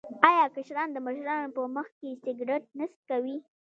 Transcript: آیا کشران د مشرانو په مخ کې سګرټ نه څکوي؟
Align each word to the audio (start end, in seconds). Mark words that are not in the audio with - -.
آیا 0.27 0.43
کشران 0.55 0.89
د 0.93 0.97
مشرانو 1.05 1.53
په 1.55 1.61
مخ 1.75 1.87
کې 1.99 2.19
سګرټ 2.23 2.63
نه 2.77 2.85
څکوي؟ 2.93 3.37